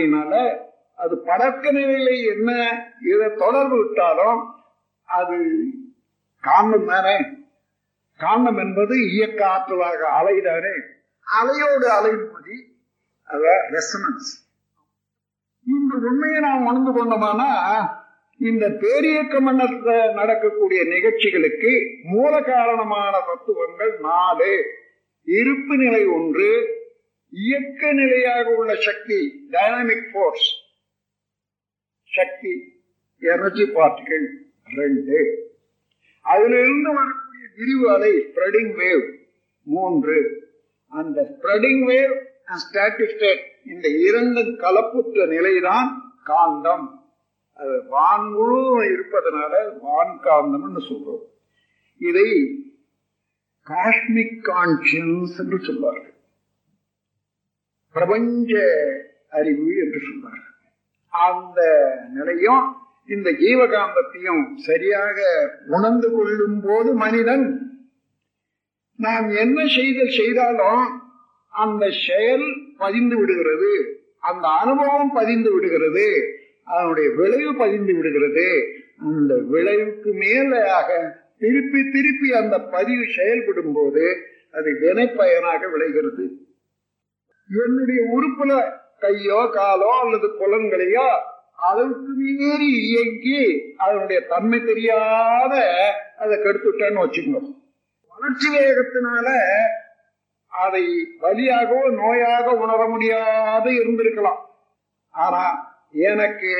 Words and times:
ஆகையினால 0.00 0.34
அது 0.98 1.14
பழக்க 1.26 1.64
நிலையில 1.72 2.10
என்ன 2.32 2.50
இதை 3.04 3.28
தொடர்பு 3.36 3.76
விட்டாலும் 3.78 4.40
அது 5.08 5.36
காரணம் 6.44 6.86
தானே? 6.86 7.14
காரணம் 8.20 8.58
என்பது 8.58 8.94
இயக்க 9.10 9.40
ஆற்றலாக 9.48 10.00
அலைதானே 10.18 10.74
அலையோடு 11.26 11.86
அலைமொழி 11.96 12.56
அதான் 13.30 13.64
ரெசனன்ஸ் 13.72 14.30
இந்த 15.66 15.94
உண்மையை 16.06 16.40
நாம் 16.40 16.66
உணர்ந்து 16.66 16.92
கொண்டோமானா 16.92 17.48
இந்த 18.40 18.66
பேரியக்க 18.82 19.40
மன்னத்தில் 19.40 20.14
நடக்கக்கூடிய 20.14 20.80
நிகழ்ச்சிகளுக்கு 20.92 21.72
மூல 22.04 22.32
காரணமான 22.42 23.12
தத்துவங்கள் 23.26 23.92
நாலு. 24.02 24.52
இருப்பு 25.28 25.74
நிலை 25.76 26.02
ஒன்று 26.10 26.50
இயக்க 27.32 27.92
நிலையாக 27.92 28.46
உள்ள 28.54 28.74
சக்தி 28.86 29.18
டைனாமிக் 29.50 30.08
போர்ஸ் 30.14 30.48
சக்தி 32.04 32.52
எனர்ஜி 33.20 33.64
பார்ட்டிகள் 33.76 34.26
ரெண்டு. 34.78 35.20
அதிலிருந்து 36.20 36.90
வரக்கூடிய 36.94 37.46
விரிவு 37.56 37.86
அலை 37.94 38.12
ஸ்ப்ரெடிங் 38.26 38.72
வேவ் 38.80 39.04
மூன்று. 39.66 40.18
அந்த 40.92 41.18
ஸ்ப்ரெடிங் 41.30 41.82
வேவ் 41.90 42.14
ஸ்டாட்டிக் 42.62 43.12
ஸ்டேட் 43.14 43.44
இந்த 43.66 43.88
இரண்டு 43.88 44.42
கலப்புற்ற 44.62 45.26
நிலைதான் 45.34 45.90
காந்தம். 46.26 46.86
அது 47.52 47.74
வான் 47.88 48.28
முழுவதும் 48.32 48.86
இருப்பதனால 48.94 49.54
வான் 49.80 50.16
காந்தம்னு 50.26 50.82
சொல்றோம். 50.90 51.24
இதை 52.00 52.28
காஷ்மிக் 53.66 54.38
கான்சியன்ஸ் 54.50 55.36
என்று 55.38 55.58
சொல்வார்கள். 55.60 56.14
பிரபஞ்ச 57.94 58.52
அறிவு 59.30 59.66
என்று 59.76 59.98
சொல்வார்கள். 60.08 60.46
அந்த 61.12 61.60
நிலையும் 62.14 62.64
இந்த 63.08 63.28
ஜீவகாந்தத்தையும் 63.30 64.42
சரியாக 64.54 65.18
உணர்ந்து 65.66 66.08
கொள்ளும் 66.12 66.60
போது 66.64 66.90
மனிதன் 66.94 67.46
நாம் 68.98 69.28
என்ன 69.30 69.58
செய்தல் 69.76 70.16
செய்தாலும் 70.16 70.84
அந்த 71.54 71.84
செயல் 72.06 72.46
பதிந்து 72.78 73.16
விடுகிறது 73.18 73.70
அந்த 74.20 74.48
அனுபவம் 74.48 75.12
பதிந்து 75.12 75.50
விடுகிறது 75.52 76.06
அதனுடைய 76.64 77.08
விளைவு 77.14 77.52
பதிந்து 77.56 77.92
விடுகிறது 77.94 78.48
அந்த 79.08 79.34
விளைவுக்கு 79.52 80.12
மேலாக 80.12 80.88
திருப்பி 81.38 81.82
திருப்பி 81.90 82.28
அந்த 82.32 82.56
பதிவு 82.74 83.04
செயல்படும் 83.16 83.72
போது 83.72 84.04
அது 84.52 84.70
வினைப்பயனாக 84.82 85.62
விளைகிறது. 85.70 86.24
என்னுடைய 87.50 88.00
உறுப்புல 88.16 88.52
கையோ 88.98 89.40
காலோ 89.52 89.90
அல்லது 90.00 90.28
புலன்களையோ 90.40 91.06
அளவுக்கு 91.68 92.12
மீறி 92.16 92.68
இயங்கி 92.88 93.40
அதனுடைய 93.76 94.26
தன்மை 94.26 94.58
தெரியாத 94.60 95.54
அதை 96.18 96.38
கெடுத்துட்டேன்னு 96.38 97.02
வச்சுக்கணும். 97.04 97.48
வளர்ச்சி 98.12 98.48
வேகத்தினால 98.56 99.28
அதை 100.52 100.84
வலியாகவோ 101.22 101.82
நோயாக 102.00 102.46
உணர 102.54 102.86
முடியாத 102.86 103.66
இருந்திருக்கலாம். 103.70 104.40
ஆனா 105.14 105.42
எனக்கு 105.92 106.52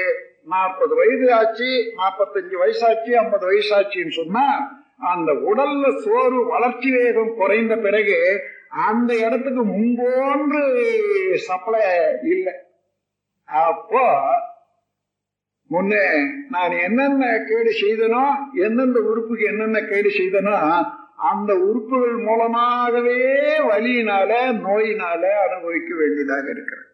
நாற்பது 0.44 0.94
வயது 0.94 1.34
ஆச்சு 1.34 1.70
நாற்பத்தஞ்சு 1.96 2.56
வயசாச்சு 2.62 3.10
ஐம்பது 3.22 3.44
வயசாச்சுன்னு 3.50 4.10
சொன்னா 4.10 4.46
அந்த 4.98 5.32
உடல்ல 5.32 5.98
சோறு 5.98 6.46
வளர்ச்சி 6.46 6.90
வேகம் 6.90 7.36
குறைந்த 7.36 7.76
பிறகு 7.76 8.18
அந்த 8.70 9.14
இடத்துக்கு 9.14 9.64
முன்போன்று 9.64 10.62
சப்ளை 11.34 11.86
இல்லை. 12.22 12.54
அப்போ 13.44 14.04
முன்னே 15.66 16.04
நான் 16.48 16.70
என்னென்ன 16.70 17.44
கேடு 17.48 17.72
செய்தனோ 17.80 18.24
எந்தெந்த 18.54 19.00
உறுப்புக்கு 19.00 19.44
என்னென்ன 19.44 19.80
கேடு 19.80 20.08
செய்தனோ 20.08 20.84
அந்த 21.16 21.54
உறுப்புகள் 21.54 22.16
மூலமாகவே 22.16 23.18
வலியினால 23.58 24.30
நோயினால 24.52 25.22
அனுபவிக்க 25.48 25.94
வேண்டியதாக 25.94 26.50
இருக்கிறது. 26.50 26.88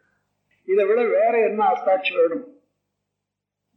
இதை 0.64 0.84
விட 0.86 1.04
வேற 1.04 1.38
என்ன 1.38 1.64
அத்தாட்சி 1.64 2.12
வேணும்? 2.16 2.55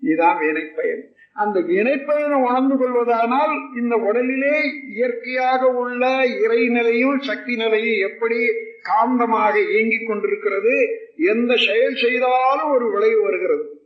இதுதான் 0.02 0.42
வினைப்பயன். 0.42 1.02
அந்த 1.34 1.60
வினைப்பயனை 1.60 2.32
உணர்ந்து 2.32 2.76
கொள்வதானால் 2.76 3.78
இந்த 3.78 3.96
உடலிலே 3.96 4.62
இயற்கையாக 4.90 5.68
உள்ள 5.68 6.08
இறைநிலையும் 6.26 7.20
சக்தி 7.20 7.56
நிலையும் 7.56 8.10
எப்படி 8.10 8.38
காந்தமாக 8.84 9.70
இயங்கிக் 9.72 10.08
கொண்டிருக்கிறது 10.08 10.88
எந்த 11.18 11.56
செயல் 11.56 11.96
செய்தாலும் 11.96 12.72
ஒரு 12.72 12.92
விளைவு 12.92 13.22
வருகிறது. 13.22 13.82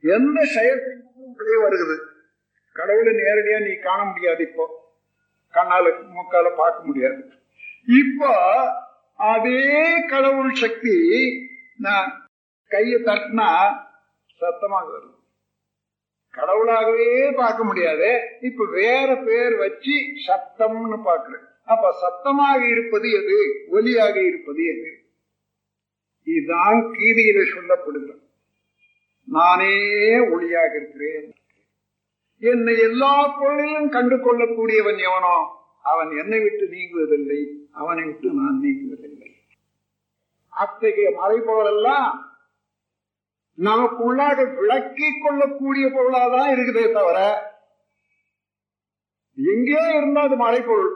எந்த 0.00 0.44
செயல் 0.44 0.78
செய்தாலும் 0.78 1.34
விளைவு 1.36 1.62
வருகிறது. 1.62 2.02
கடவுளை 2.72 3.12
நேரடியா 3.12 3.68
நீ 3.68 3.74
காண 3.74 4.04
முடியாது 4.04 4.42
இப்போ. 4.42 4.92
கண்ணால 5.54 5.92
மூக்கால 6.14 6.56
பார்க்க 6.56 6.82
முடியாது. 6.84 7.24
இப்போ 7.86 8.34
அதே 9.16 10.06
கடவுள் 10.08 10.52
சக்தி 10.52 10.98
நான் 11.76 12.30
கையை 12.68 13.00
தட்டினா 13.00 13.72
சத்தமாக 14.40 14.86
வருது 14.96 15.18
கடவுளாகவே 16.34 17.34
பார்க்க 17.36 17.64
முடியாது. 17.64 18.10
இப்ப 18.40 18.66
வேற 18.70 19.08
பேர் 19.16 19.54
வச்சு 19.56 19.94
சத்தம்னு 20.26 20.98
பாக்குறேன் 21.08 21.46
அப்ப 21.64 21.92
சத்தமாக 22.00 22.60
இருப்பது 22.68 23.08
எது? 23.10 23.38
ஒலியாக 23.70 24.16
இருப்பது 24.26 24.62
எது? 24.64 24.90
இதுதான் 26.22 26.78
கீதையில 26.92 27.40
சொல்லப்படுது. 27.54 28.14
நானே 29.28 29.74
ஒளியாக 30.34 30.72
இருக்கிறேன். 30.76 31.28
என்னை 32.42 32.74
எல்லா 32.78 33.12
பொருளையும் 33.40 33.88
கண்டு 33.88 34.16
கொள்ளக்கூடியவன் 34.16 35.00
எவனோ 35.08 35.36
அவன் 35.82 36.10
என்னை 36.18 36.40
விட்டு 36.40 36.64
நீங்குவதில்லை. 36.66 37.40
அவனை 37.72 38.04
விட்டு 38.04 38.28
நான் 38.32 38.58
நீங்குவதில்லை. 38.62 39.30
அத்தகைய 40.52 41.10
மறைபொருள் 41.20 41.70
எல்லாம் 41.74 42.10
நமக்குள்ளாக 43.60 44.44
விளக்கிக் 44.56 45.22
கொள்ளக்கூடிய 45.22 45.86
பொருளாதான் 45.94 46.52
இருக்குதே 46.52 46.84
தவிர 46.92 47.18
எங்கேயோ 49.38 49.84
இருந்தா 49.96 50.22
அது 50.22 50.36
மறைப்பொருள் 50.38 50.92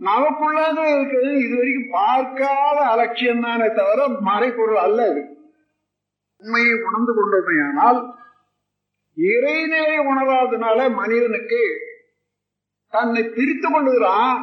நமக்குள்ளாக 0.00 0.78
இருக்கிறது 0.90 1.32
இது 1.44 1.54
வரைக்கும் 1.56 1.94
பார்க்காத 1.94 2.78
அலட்சியம் 2.90 3.44
தானே 3.44 3.68
தவிர 3.78 4.00
மறைப்பொருள் 4.28 4.80
அல்ல 4.82 5.06
இது. 5.12 5.22
உண்மையை 6.42 6.74
உணர்ந்து 6.82 7.12
கொண்டோமையானால் 7.14 7.98
இறைநிலை 9.16 9.96
உணராதனால 10.06 10.80
மனிதனுக்கு 10.96 11.62
தன்னை 12.92 13.22
பிரித்து 13.30 13.68
கொள்ளுகிறான் 13.68 14.38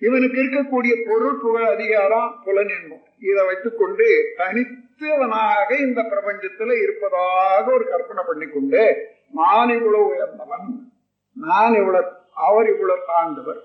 இவனுக்கு 0.00 0.40
இருக்கக்கூடிய 0.42 0.94
பொருள் 1.06 1.40
புகழ் 1.40 1.64
அதிகாரம் 1.64 2.40
புலன் 2.44 2.66
என்போம் 2.66 3.04
இதை 3.18 3.46
வைத்துக்கொண்டு 3.46 4.06
தனித்தவனாக 4.36 5.78
இந்த 5.80 6.02
பிரபஞ்சத்துல 6.02 6.82
இருப்பதாக 6.82 7.72
ஒரு 7.72 7.88
கற்பனை 7.88 8.24
பண்ணிக்கொண்டு 8.26 9.08
நான் 9.32 9.68
இவ்வளவு 9.68 10.06
உயர்ந்தவன் 10.06 10.92
நான் 11.36 11.74
இவ்வளவு 11.74 12.18
அவர் 12.34 12.68
இவ்வளவு 12.68 12.98
தாழ்ந்தவர். 13.06 13.60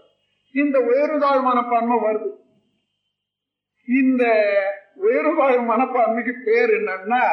இந்த 0.51 0.79
உயர்வுதாழ் 0.79 1.41
மனப்பான்மை 1.41 1.97
வருது. 1.97 2.29
இந்த 3.87 4.23
உயர்தாழ் 4.95 5.59
மனப்பான்மைக்கு 5.69 6.33
பேர் 6.45 6.69
என்னன்னா 6.69 7.23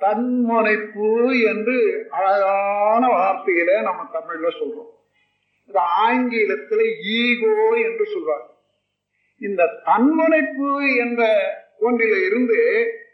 தன்முனைப்பு 0.00 1.10
என்று 1.44 2.06
அழகான 2.10 3.06
வார்த்தையில 3.06 3.82
நம்ம 3.82 4.02
தமிழ்ல 4.12 4.50
சொல்றோம். 4.60 4.92
இது 5.68 5.78
ஆங்கிலத்தில் 5.78 6.86
ஈகோ 7.18 7.54
என்று 7.76 8.04
சொல்றாங்க. 8.04 8.48
இந்த 9.40 9.66
தன்முனைப்பு 9.84 10.96
என்ற 10.96 11.22
ஒன்றில 11.80 12.26
இருந்து 12.26 12.58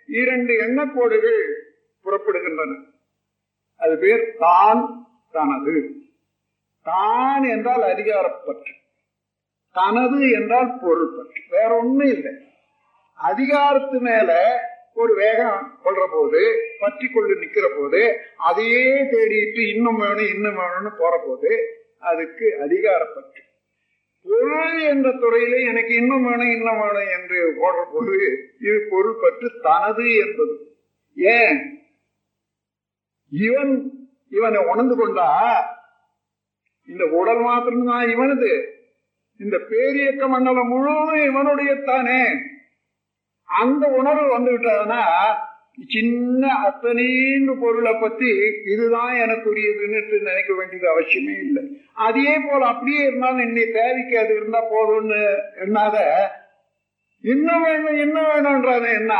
இரண்டு 0.06 0.52
எண்ணக்கோடுகள் 0.66 1.40
புறப்படுகின்றன. 2.04 2.72
அது 3.80 3.98
பேர் 3.98 4.36
தான் 4.36 4.82
தனது. 5.34 5.74
தான் 6.86 7.44
என்றால் 7.44 7.82
அதிகாரப்பற்று. 7.82 8.72
தனது 9.74 10.30
என்றால் 10.30 10.78
பொருள் 10.78 11.14
பற்று 11.16 11.42
வேற 11.48 11.76
ஒண்ணும் 11.76 12.08
இல்லை. 12.08 12.32
அதிகாரத்து 13.18 13.98
மேல 14.00 14.30
ஒரு 14.92 15.14
வேகம் 15.14 15.80
கொள்ற 15.84 16.02
போது 16.10 16.40
பற்றி 16.80 17.06
கொண்டு 17.08 17.34
நிக்கிற 17.34 17.66
போது 17.76 18.00
அதையே 18.36 18.86
தேடிட்டு 19.12 19.60
இன்னும் 19.74 19.96
வேணும் 19.96 20.30
இன்னும் 20.34 20.56
வேணும்னு 20.56 20.92
போற 20.98 21.14
போது 21.26 21.50
அதுக்கு 21.98 22.56
அதிகாரப்பற்று. 22.60 23.46
பொருள் 24.22 24.80
என்ற 24.80 25.10
துறையில 25.10 25.68
எனக்கு 25.68 25.94
இன்னும் 25.94 26.24
வேணும் 26.24 26.50
இன்னும் 26.50 26.80
வேணும் 26.80 27.10
என்று 27.18 27.50
ஓடுற 27.50 27.84
போது 27.92 28.16
இது 28.60 28.86
பொருள் 28.90 29.18
பற்று 29.20 29.50
தனது 29.62 30.14
என்பது. 30.14 30.76
ஏன்? 31.14 31.80
இவன் 33.30 33.90
இவனை 34.30 34.64
உணர்ந்து 34.64 34.96
கொண்டா 34.96 35.30
இந்த 36.86 37.04
உடல் 37.04 37.40
மாத்திரம்தான் 37.40 38.08
இவனது. 38.08 38.72
இந்த 39.38 39.56
பேரியக்க 39.56 40.28
மண்டலம் 40.28 40.68
முழுவதும் 40.68 41.24
இவனுடைய 41.24 41.74
தானே 41.74 42.26
அந்த 43.44 43.88
உணர்வு 43.88 44.38
வந்துவிட்டதுன்னா 44.38 45.02
சின்ன 45.90 46.42
அத்தனைன்னு 46.62 47.52
பொருளை 47.60 47.92
பத்தி 47.94 48.30
இதுதான் 48.64 49.12
எனக்குரியதுன்னு 49.16 50.00
நினைக்க 50.22 50.52
வேண்டியது 50.54 50.86
அவசியமே 50.90 51.34
இல்லை. 51.40 51.62
அதே 52.00 52.38
போல 52.38 52.60
அப்படியே 52.66 53.02
இருந்தாலும் 53.04 53.46
இன்னைக்கு 53.48 53.78
தேவைக்கு 53.78 54.18
அது 54.18 54.32
இருந்தா 54.36 54.60
போதும்னு 54.72 55.20
என்னாத 55.56 55.96
இன்னும் 57.24 57.62
வேணும் 57.62 57.98
இன்னும் 57.98 58.28
வேணும்ன்றது 58.28 58.88
என்ன? 58.94 59.12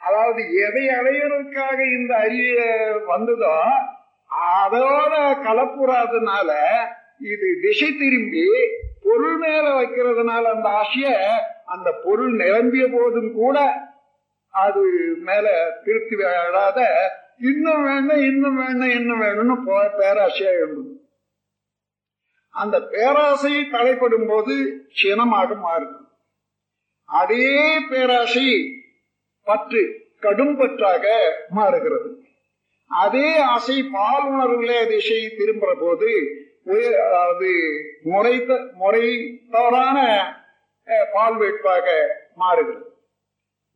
அதாவது 0.00 0.42
எதை 0.58 0.84
அடையிறதுக்காக 0.90 1.78
இந்த 1.92 2.12
அறிய 2.16 2.56
வந்ததோ 3.06 3.54
அதோட 4.54 5.14
கலப்புறாதனால 5.44 6.50
இது 7.24 7.48
திசை 7.60 7.90
திரும்பி 7.96 8.46
பொருள் 9.02 9.36
மேல 9.36 9.66
வைக்கிறதுனால 9.74 10.42
அந்த 10.54 10.68
ஆசைய 10.78 11.10
அந்த 11.66 11.88
பொருள் 12.04 12.32
நிரம்பிய 12.34 12.86
போதும் 12.88 13.32
கூட 13.32 13.58
அது 14.64 14.82
மேல 15.28 15.46
திருப்தி 15.84 16.14
விளையாடாத 16.16 16.80
இன்னும் 17.48 17.82
வேணும் 17.86 18.22
இன்னும் 18.30 18.58
வேணும் 18.60 18.94
இன்னும் 18.98 19.22
வேணும்னு 19.22 19.56
போ 19.66 19.76
பேராசையா 19.98 20.52
எழுந்தது 20.60 20.92
அந்த 22.54 22.76
பேராசை 22.92 23.54
தலைப்படும் 23.72 24.28
போது 24.28 24.54
சினமாக 25.00 25.56
மாறுது. 25.64 25.98
அதே 27.08 27.48
பேராசை 27.90 28.46
பற்று 29.46 29.82
கடும் 30.24 30.56
பற்றாக 30.60 31.04
மாறுகிறது. 31.58 32.10
அதே 32.90 33.28
ஆசை 33.52 33.76
பால் 33.94 34.26
உணர்வுகளே 34.32 34.80
திசை 34.92 35.20
திரும்புற 35.38 35.70
போது 35.84 36.10
அது 37.26 37.50
முறை 38.12 38.34
முறை 38.82 39.04
தவறான 39.54 39.98
பால் 41.14 41.36
வேட்பாக 41.42 41.86
மாறுகிறது. 42.42 42.85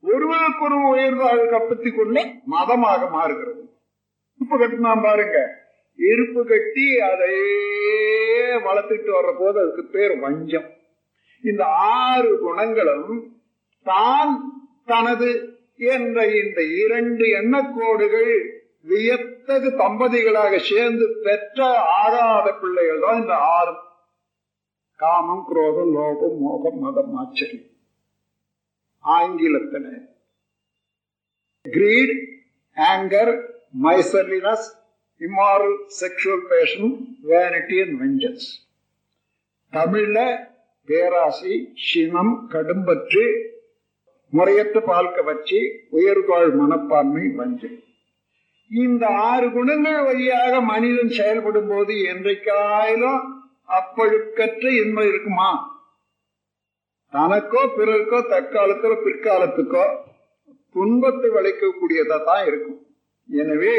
ஒருவருக்கொரு 0.02 0.76
உயர்வாக 0.90 1.48
கப்பத்தி 1.54 1.90
கொண்டு 1.90 2.22
மதமாக 2.54 3.08
மாறுகிறது. 3.16 3.62
இப்ப 4.40 4.58
கட்டினா 4.62 4.92
பாருங்க 5.06 5.38
இருப்பு 5.98 6.42
கட்டி 6.50 6.86
அதையே 7.08 8.54
வளர்த்துட்டு 8.66 9.10
வர்ற 9.16 9.32
போது 9.38 9.56
அதுக்கு 9.62 9.84
பேர் 9.96 10.14
வஞ்சம். 10.18 10.68
இந்த 11.44 11.62
ஆறு 12.04 12.30
குணங்களும் 12.44 13.10
தான் 13.86 14.32
தனது 14.90 15.30
என்ற 15.94 16.18
இந்த 16.40 16.60
இரண்டு 16.84 17.24
எண்ணக்கோடுகள் 17.40 18.32
வியத்தகு 18.90 19.70
தம்பதிகளாக 19.82 20.56
சேர்ந்து 20.70 21.06
பெற்ற 21.24 21.58
ஆகாத 22.02 22.46
பிள்ளைகள் 22.60 23.04
தான் 23.04 23.20
இந்த 23.20 23.34
ஆறு 23.56 23.74
காமம் 25.00 25.44
குரோதம் 25.48 25.92
லோகம் 25.98 26.38
மோகம் 26.40 26.78
மதம் 26.78 27.14
ஆச்சரியம். 27.20 27.69
ஆங்கிலத்தில். 29.00 30.08
Greed 31.62 32.28
anger 32.74 33.46
miserliness 33.82 34.78
immoral 35.18 35.78
sexual 36.00 36.46
passion 36.48 37.18
vanity 37.22 37.80
and 37.80 38.00
vengeance 38.00 38.48
தமிழ்ல 39.72 40.48
பேராசி 40.86 41.64
சினம் 41.74 42.46
கடும்பற்று 42.50 43.48
முறையற்ற 44.30 44.80
பால்க 44.80 45.24
வச்சு 45.24 45.86
உயர்வாழ் 45.90 46.50
மனப்பான்மை 46.50 47.28
வஞ்சம். 47.28 47.78
இந்த 48.70 49.06
ஆறு 49.06 49.52
குணங்கள் 49.52 50.04
வழியாக 50.04 50.60
மனிதன் 50.60 51.08
செயல்படும் 51.08 51.68
போது 51.68 51.94
என்றைக்காயிலும் 51.94 53.22
அப்பழுக்கற்ற 53.68 54.84
இன்மை 54.84 55.08
இருக்குமா? 55.08 55.69
தனக்கோ 57.14 57.62
பிறருக்கோ 57.76 58.18
தற்காலத்துல 58.32 58.96
பிற்காலத்துக்கோ 59.04 59.84
துன்பத்தை 60.74 61.28
விளைக்கக்கூடியதா 61.36 62.18
தான் 62.28 62.44
இருக்கும். 62.50 62.80
எனவே 63.28 63.76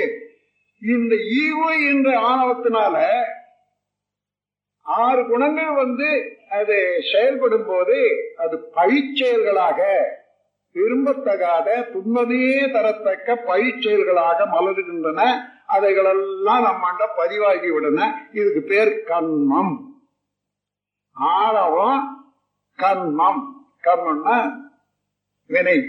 இந்த 0.81 1.13
ஈவு 1.43 1.69
என்ற 1.91 2.09
ஆணவத்தினால 2.29 2.95
ஆறு 4.85 5.21
குணங்கள் 5.29 5.73
வந்து 5.81 6.09
அது 6.57 6.77
செயல்படும் 7.11 7.67
போது 7.69 7.97
அது 8.43 8.55
பழிச்செயல்களாக 8.77 9.79
விரும்பத்தகாத 10.75 11.67
துன்பமே 11.93 12.43
தரத்தக்க 12.75 13.35
பழிச்செயல்களாக 13.49 14.39
மலருகின்றன. 14.55 15.21
அதைகளெல்லாம் 15.75 16.65
நம்மாண்ட 16.67 17.03
பதிவாகி 17.19 17.69
விடன 17.75 17.99
இதுக்கு 18.39 18.61
பேர் 18.71 18.93
கண்மம். 19.11 19.73
ஆணவம் 21.17 22.01
கர்மம். 22.81 23.41
கர்மம்னா 23.83 24.51
வினை 25.45 25.83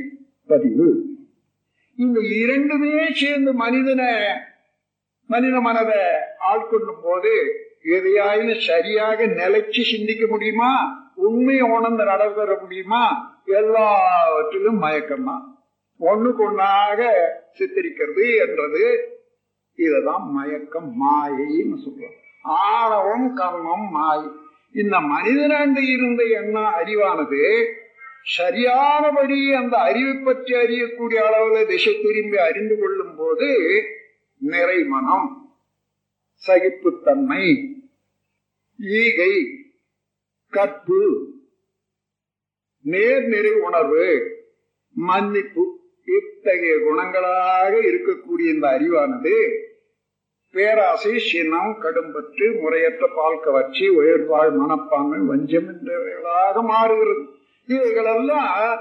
பதிவு. 0.46 1.04
இந்த 1.96 2.20
இரண்டுமே 2.20 3.08
சேர்ந்து 3.12 3.52
மனிதனை 3.52 4.14
மனித 5.26 5.60
மனதை 5.60 6.00
ஆட்கொள்ளும் 6.54 7.00
போது 7.02 7.30
எதையாயிலும் 7.84 8.58
சரியாக 8.58 9.26
நிலைச்சு 9.26 9.82
சிந்திக்க 9.82 10.26
முடியுமா? 10.26 10.70
உண்மையை 11.14 11.70
உணர்ந்து 11.70 12.04
நடந்துட 12.04 12.60
முடியுமா? 12.60 13.34
எல்லாவற்றிலும் 13.46 14.78
மயக்கம்? 14.78 15.24
தான் 15.24 15.56
ஒண்ணுக்கு 16.00 16.40
ஒன்னாக 16.40 17.10
சித்தரிக்கிறது 17.58 18.38
என்றது. 18.38 18.84
இதுதான் 19.74 20.30
மயக்கம் 20.30 20.94
மாயைன்னு 21.02 21.76
சொல்றோம். 21.86 22.16
ஆணவம் 22.42 23.36
கர்மம் 23.36 23.90
மாயை. 23.90 24.30
இந்த 24.74 24.96
மனிதனாண்டு 25.08 25.80
இருந்த 25.86 26.22
எண்ணம் 26.36 26.74
அறிவானது 26.74 27.42
சரியானபடி 28.28 29.38
அந்த 29.54 29.74
அறிவை 29.82 30.14
பற்றி 30.18 30.52
அறியக்கூடிய 30.56 31.20
அளவில் 31.24 31.68
திசை 31.68 31.94
திரும்பி 31.96 32.38
அறிந்து 32.40 32.74
கொள்ளும் 32.76 33.14
போது 33.16 33.48
நிறை 34.40 34.78
மனம் 34.84 35.28
சகிப்புத்தன்மை 36.42 37.44
ஈகை 38.98 39.32
கற்பு 40.52 41.00
நேர்நிறை 42.84 43.52
உணர்வு 43.60 44.06
மன்னிப்பு 44.96 45.64
இத்தகைய 46.08 46.76
குணங்களாக 46.78 47.72
இருக்கக்கூடிய 47.82 48.54
இந்த 48.54 48.66
அறிவானது 48.70 49.36
பேராசை 50.54 51.12
சினம் 51.18 51.74
கடும்பற்று 51.82 52.46
முறையற்ற 52.62 53.04
பால் 53.14 53.42
கவர்ச்சி 53.44 53.84
உயர்வாழ் 53.88 54.50
மனப்பான்மை 54.50 55.20
வஞ்சம் 55.30 55.68
என்றவைகளாக 55.72 56.62
மாறுகிறது. 56.62 57.22
இவைகளெல்லாம் 57.68 58.80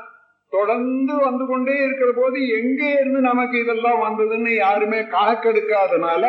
தொடர்ந்து 0.54 1.14
வந்து 1.14 1.46
கொண்டே 1.46 1.76
இருக்கிற 1.84 2.10
போது 2.12 2.40
எங்கே 2.60 2.90
இருந்து 2.94 3.20
நமக்கு 3.22 3.56
இதெல்லாம் 3.60 4.02
வந்ததுன்னு 4.02 4.52
யாருமே 4.56 5.00
கணக்கெடுக்காதனால 5.14 6.24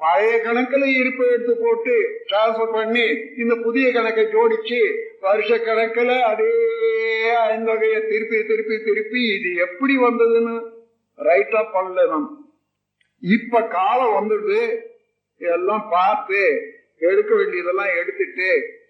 பழைய 0.00 0.34
கணக்கில் 0.38 0.86
இருப்பை 1.00 1.26
எடுத்து 1.28 1.54
போட்டு 1.56 1.94
டிரான்ஸ்பர் 2.26 2.72
பண்ணி 2.72 3.06
இந்த 3.36 3.54
புதிய 3.56 3.86
கணக்கை 3.92 4.24
ஜோடிச்சு 4.26 4.80
வருஷ 5.20 5.58
கணக்கில் 5.58 6.14
அதே 6.30 6.52
ஐந்து 7.48 7.70
வகையை 7.70 8.00
திருப்பி 8.12 8.38
திருப்பி 8.42 8.78
திருப்பி 8.84 9.22
இது 9.36 9.50
எப்படி 9.66 9.96
வந்ததுன்னு 9.96 10.54
ரைட்டா 11.18 11.62
பண்ணல 11.74 12.06
நம்ம. 12.06 12.28
இப்ப 13.22 13.62
காலம் 13.62 14.14
வந்துட்டு 14.14 14.78
எல்லாம் 15.36 15.86
பார்த்து 15.90 16.70
எடுக்க 16.98 17.34
வேண்டியதெல்லாம் 17.34 17.96
எடுத்துட்டு 18.00 18.80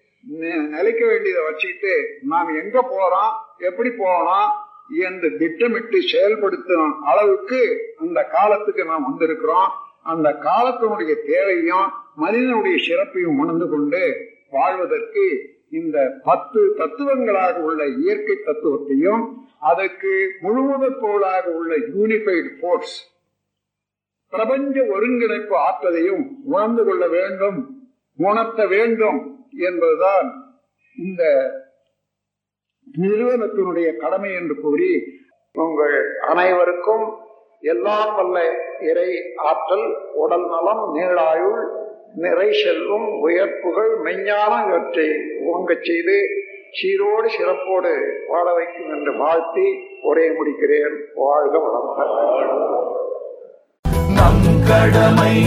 நிலைக்க 0.67 1.05
வேண்டியதை 1.05 1.43
வச்சுக்கிட்டு 1.43 2.17
நாம் 2.21 2.55
எங்க 2.55 2.81
போறோம் 2.81 3.31
எப்படி 3.57 3.89
போகணும் 3.89 4.51
என்று 4.95 5.37
திட்டமிட்டு 5.37 6.01
செயல்படுத்தும் 6.01 7.03
அளவுக்கு 7.03 7.91
அந்த 7.97 8.23
காலத்துக்கு 8.23 8.85
நாம் 8.85 9.07
வந்திருக்கிறோம். 9.09 9.69
அந்த 10.03 10.39
காலத்தினுடைய 10.41 11.25
தேவையும் 11.25 11.91
மனிதனுடைய 12.15 12.77
சிறப்பையும் 12.77 13.37
உணர்ந்து 13.37 13.69
கொண்டு 13.69 14.31
வாழ்வதற்கு 14.49 15.51
இந்த 15.69 16.19
பத்து 16.23 16.73
தத்துவங்களாக 16.77 17.59
உள்ள 17.59 17.85
இயற்கை 17.85 18.37
தத்துவத்தையும் 18.45 19.23
அதற்கு 19.59 20.37
முழுவதற்கோளாக 20.43 21.43
உள்ள 21.43 21.75
யூனிஃபைடு 21.77 22.49
போர்ஸ் 22.61 23.12
பிரபஞ்ச 24.33 24.75
ஒருங்கிணைப்பு 24.93 25.55
ஆற்றலையும் 25.57 26.23
உணர்ந்து 26.45 26.83
கொள்ள 26.85 27.07
வேண்டும் 27.07 27.59
உணர்த்த 28.19 28.61
வேண்டும் 28.67 29.19
என்பதுதான் 29.59 30.27
இந்த 30.97 31.23
நிறுவனத்தினுடைய 33.01 33.89
கடமை 33.97 34.31
என்று 34.33 34.55
கூறி 34.61 34.91
உங்கள் 35.55 35.95
அனைவருக்கும் 36.21 37.05
எல்லாம் 37.65 38.15
வல்ல 38.15 38.37
இறை 38.79 39.09
ஆற்றல் 39.43 39.87
உடல் 40.13 40.47
நலம் 40.47 40.83
நீளாயுள் 40.95 41.61
நிறை 42.15 42.49
செல்வம் 42.63 43.07
உயர்ப்புகள் 43.21 43.91
மெஞ்ஞானம் 44.03 44.65
இவற்றை 44.67 45.07
ஓங்கச் 45.53 45.85
செய்து 45.85 46.17
சீரோடு 46.77 47.27
சிறப்போடு 47.37 47.93
வாழ 48.27 48.45
வைக்கும் 48.53 48.91
என்று 48.95 49.11
வாழ்த்தி 49.17 49.65
உரையை 50.01 50.31
முடிக்கிறேன். 50.35 50.95
வாழ்க 51.15 51.55
வளமாக 51.59 51.99
நம் 54.23 54.43
கடமை 54.67 55.37